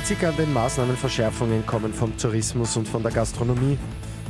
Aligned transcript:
Kritik 0.00 0.24
an 0.24 0.34
den 0.34 0.50
Maßnahmenverschärfungen 0.54 1.66
kommen 1.66 1.92
vom 1.92 2.16
Tourismus 2.16 2.74
und 2.78 2.88
von 2.88 3.02
der 3.02 3.12
Gastronomie 3.12 3.76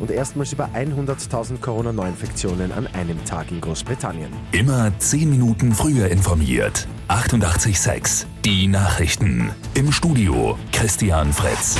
und 0.00 0.10
erstmals 0.10 0.54
über 0.54 0.70
100.000 0.74 1.60
Corona-Neuinfektionen 1.60 2.72
an 2.72 2.86
einem 2.86 3.22
Tag 3.26 3.50
in 3.50 3.60
Großbritannien. 3.60 4.32
Immer 4.52 4.98
10 4.98 5.28
Minuten 5.28 5.74
früher 5.74 6.08
informiert. 6.08 6.88
88.6 7.08 8.24
Die 8.46 8.66
Nachrichten. 8.66 9.50
Im 9.74 9.92
Studio 9.92 10.58
Christian 10.72 11.34
Fritz. 11.34 11.76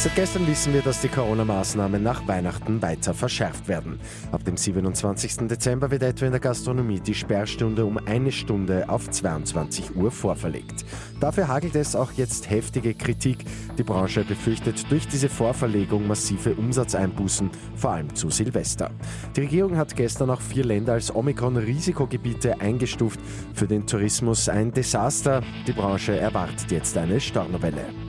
Seit 0.00 0.14
gestern 0.14 0.46
wissen 0.46 0.72
wir, 0.72 0.82
dass 0.82 1.00
die 1.00 1.08
Corona-Maßnahmen 1.08 2.00
nach 2.00 2.28
Weihnachten 2.28 2.80
weiter 2.80 3.14
verschärft 3.14 3.66
werden. 3.66 3.98
Ab 4.30 4.44
dem 4.44 4.56
27. 4.56 5.48
Dezember 5.48 5.90
wird 5.90 6.04
etwa 6.04 6.26
in 6.26 6.30
der 6.30 6.40
Gastronomie 6.40 7.00
die 7.00 7.16
Sperrstunde 7.16 7.84
um 7.84 7.98
eine 8.06 8.30
Stunde 8.30 8.88
auf 8.88 9.10
22 9.10 9.96
Uhr 9.96 10.12
vorverlegt. 10.12 10.84
Dafür 11.18 11.48
hagelt 11.48 11.74
es 11.74 11.96
auch 11.96 12.12
jetzt 12.12 12.48
heftige 12.48 12.94
Kritik. 12.94 13.38
Die 13.76 13.82
Branche 13.82 14.22
befürchtet 14.22 14.88
durch 14.88 15.08
diese 15.08 15.28
Vorverlegung 15.28 16.06
massive 16.06 16.54
Umsatzeinbußen, 16.54 17.50
vor 17.74 17.90
allem 17.90 18.14
zu 18.14 18.30
Silvester. 18.30 18.92
Die 19.34 19.40
Regierung 19.40 19.76
hat 19.76 19.96
gestern 19.96 20.30
auch 20.30 20.40
vier 20.40 20.64
Länder 20.64 20.92
als 20.92 21.12
Omikron-Risikogebiete 21.12 22.60
eingestuft. 22.60 23.18
Für 23.52 23.66
den 23.66 23.84
Tourismus 23.84 24.48
ein 24.48 24.70
Desaster. 24.72 25.42
Die 25.66 25.72
Branche 25.72 26.16
erwartet 26.16 26.70
jetzt 26.70 26.96
eine 26.96 27.18
Stornowelle. 27.18 28.07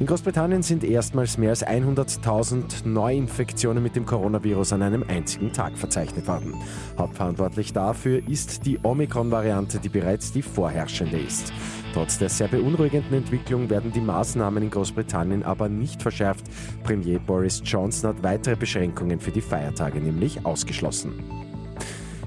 In 0.00 0.06
Großbritannien 0.06 0.62
sind 0.62 0.82
erstmals 0.82 1.38
mehr 1.38 1.50
als 1.50 1.64
100.000 1.64 2.84
Neuinfektionen 2.84 3.80
mit 3.80 3.94
dem 3.94 4.04
Coronavirus 4.04 4.72
an 4.72 4.82
einem 4.82 5.04
einzigen 5.04 5.52
Tag 5.52 5.78
verzeichnet 5.78 6.26
worden. 6.26 6.56
Hauptverantwortlich 6.98 7.72
dafür 7.72 8.20
ist 8.28 8.66
die 8.66 8.80
Omikron-Variante, 8.82 9.78
die 9.78 9.88
bereits 9.88 10.32
die 10.32 10.42
vorherrschende 10.42 11.20
ist. 11.20 11.52
Trotz 11.92 12.18
der 12.18 12.28
sehr 12.28 12.48
beunruhigenden 12.48 13.14
Entwicklung 13.14 13.70
werden 13.70 13.92
die 13.92 14.00
Maßnahmen 14.00 14.64
in 14.64 14.70
Großbritannien 14.70 15.44
aber 15.44 15.68
nicht 15.68 16.02
verschärft. 16.02 16.44
Premier 16.82 17.20
Boris 17.20 17.62
Johnson 17.64 18.10
hat 18.10 18.22
weitere 18.24 18.56
Beschränkungen 18.56 19.20
für 19.20 19.30
die 19.30 19.40
Feiertage 19.40 20.00
nämlich 20.00 20.44
ausgeschlossen. 20.44 21.43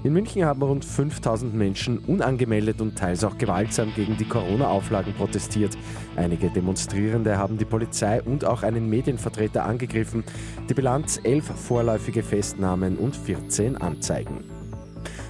In 0.08 0.14
München 0.14 0.46
haben 0.46 0.62
rund 0.62 0.86
5000 0.86 1.54
Menschen 1.54 1.98
unangemeldet 1.98 2.80
und 2.80 2.98
teils 2.98 3.26
auch 3.26 3.38
gewaltsam 3.38 3.92
gegen 3.94 4.16
die 4.16 4.24
Corona-Auflagen 4.24 5.14
protestiert. 5.14 5.78
Einige 6.16 6.50
Demonstrierende 6.50 7.38
haben 7.38 7.58
die 7.58 7.66
Polizei 7.66 8.22
und 8.22 8.46
auch 8.46 8.64
einen 8.64 8.90
Medienvertreter 8.90 9.66
angegriffen. 9.66 10.24
Die 10.70 10.74
Bilanz 10.74 11.20
elf 11.24 11.44
vorläufige 11.44 12.24
Festnahmen 12.24 12.96
und 12.96 13.18
14 13.18 13.76
Anzeigen. 13.76 14.46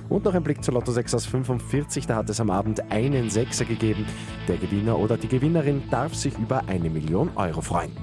Und 0.09 0.25
noch 0.25 0.35
ein 0.35 0.43
Blick 0.43 0.63
zu 0.63 0.69
Lotto 0.69 0.91
6 0.91 1.15
aus 1.15 1.25
45. 1.25 2.05
Da 2.05 2.17
hat 2.17 2.29
es 2.29 2.39
am 2.39 2.51
Abend 2.51 2.91
einen 2.91 3.31
Sechser 3.31 3.65
gegeben. 3.65 4.05
Der 4.47 4.57
Gewinner 4.57 4.99
oder 4.99 5.17
die 5.17 5.27
Gewinnerin 5.27 5.81
darf 5.89 6.13
sich 6.13 6.37
über 6.37 6.61
eine 6.67 6.91
Million 6.91 7.31
Euro 7.35 7.61
freuen. 7.61 7.93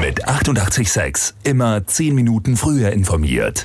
Mit 0.00 0.26
886 0.26 1.36
immer 1.44 1.86
10 1.86 2.12
Minuten 2.12 2.56
früher 2.56 2.90
informiert. 2.90 3.64